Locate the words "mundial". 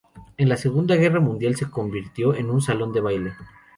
1.19-1.55